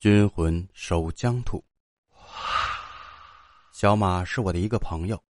[0.00, 1.64] 军魂守疆土。
[3.72, 5.20] 小马是我的一个朋友，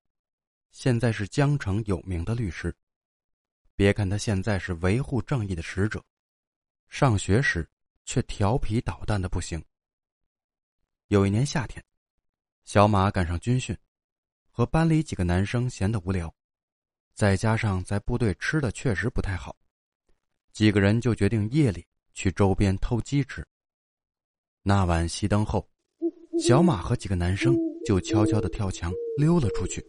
[0.73, 2.75] 现在是江城有名的律师。
[3.75, 6.05] 别看他现在是维护正义的使者，
[6.91, 7.67] 上学时
[8.05, 9.65] 却调皮捣蛋的不行。
[11.07, 11.83] 有一年夏天，
[12.67, 13.75] 小马赶上军训，
[14.51, 16.35] 和班里几个男生闲得无聊，
[17.15, 19.57] 再加上在部队吃的确实不太好，
[20.53, 23.43] 几个人就决定夜里去周边偷鸡吃。
[24.69, 25.67] 那晚熄灯后，
[26.39, 29.83] 小马和几个男生就悄悄的跳墙溜了出去。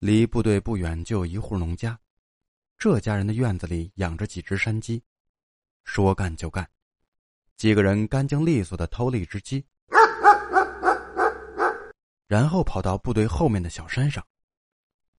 [0.00, 1.96] 离部队不远就有一户农家，
[2.76, 5.00] 这家人的院子里养着几只山鸡。
[5.84, 6.68] 说干就干，
[7.56, 9.64] 几个人干净利索的偷了一只鸡，
[12.26, 14.26] 然后跑到部队后面的小山上，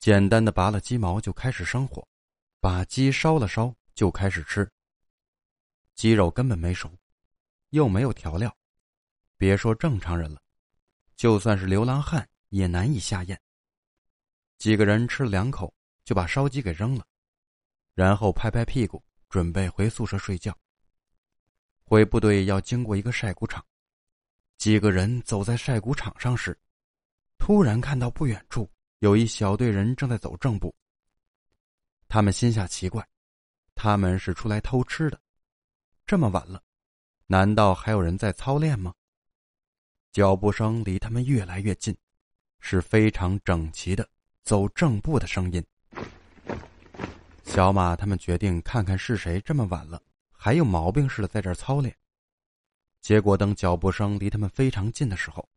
[0.01, 2.05] 简单的拔了鸡毛就开始生火，
[2.59, 4.69] 把鸡烧了烧就开始吃。
[5.95, 6.91] 鸡肉根本没熟。
[7.77, 8.57] 又没有调料，
[9.37, 10.41] 别说正常人了，
[11.15, 13.39] 就算是流浪汉也难以下咽。
[14.57, 17.07] 几个人吃了两口，就把烧鸡给扔了，
[17.93, 20.57] 然后拍拍屁股准备回宿舍睡觉。
[21.85, 23.63] 回部队要经过一个晒谷场，
[24.57, 26.59] 几个人走在晒谷场上时，
[27.37, 28.67] 突然看到不远处
[29.01, 30.75] 有一小队人正在走正步。
[32.09, 33.07] 他们心下奇怪，
[33.75, 35.21] 他们是出来偷吃的，
[36.07, 36.63] 这么晚了。
[37.29, 38.95] 难道还有人在操练吗？
[40.13, 41.97] 脚步声离他们越来越近，
[42.61, 44.09] 是非常整齐的
[44.45, 45.65] 走正步的声音。
[47.45, 51.97] 小马他们决定看看是谁这么晚了还有毛病似的在这操练。
[53.01, 55.49] 结果等脚步声离他们非常近的时候，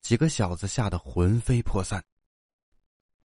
[0.00, 2.02] 几个小子吓得魂飞魄散。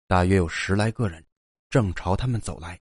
[0.08, 1.26] 大约有十来个人，
[1.70, 2.78] 正朝他们走来。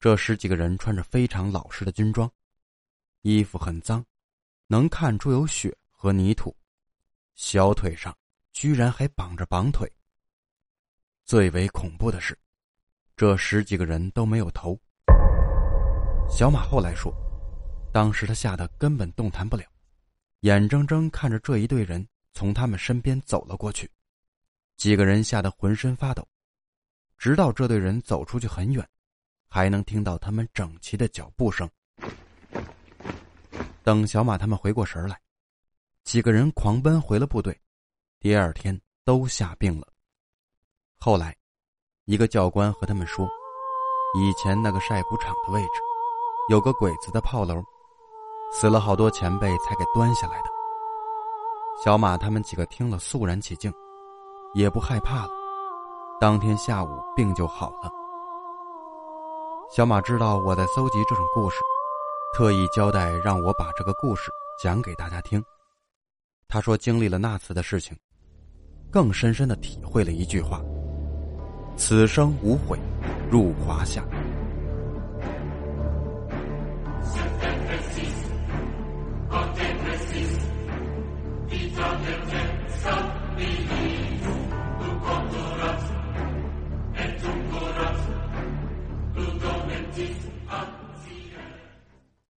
[0.00, 2.30] 这十几个人穿着非常老实的军装，
[3.22, 4.04] 衣服很脏。
[4.68, 6.54] 能看出有血和泥土，
[7.34, 8.16] 小腿上
[8.52, 9.90] 居然还绑着绑腿。
[11.24, 12.36] 最为恐怖的是，
[13.16, 14.78] 这十几个人都没有头。
[16.28, 17.14] 小马后来说，
[17.92, 19.64] 当时他吓得根本动弹不了，
[20.40, 23.88] 眼睁睁看着这一队人从他们身边走了过去，
[24.76, 26.26] 几个人吓得浑身发抖，
[27.16, 28.88] 直到这队人走出去很远，
[29.48, 31.70] 还能听到他们整齐的脚步声。
[33.86, 35.16] 等小马他们回过神来，
[36.02, 37.56] 几个人狂奔回了部队，
[38.18, 39.86] 第二天都吓病了。
[40.98, 41.36] 后来，
[42.04, 43.24] 一个教官和他们说，
[44.18, 45.80] 以前那个晒谷场的位置，
[46.50, 47.62] 有个鬼子的炮楼，
[48.52, 50.50] 死了好多前辈才给端下来的。
[51.84, 53.72] 小马他们几个听了肃然起敬，
[54.52, 55.30] 也不害怕了。
[56.20, 57.88] 当天下午病就好了。
[59.70, 61.60] 小马知道我在搜集这种故事。
[62.36, 64.30] 特意交代让我把这个故事
[64.62, 65.42] 讲给大家听。
[66.46, 67.96] 他说经历了那次的事情
[68.90, 70.60] 更深深的体会了一句话
[71.78, 72.78] 此生无悔
[73.30, 74.04] 入华夏。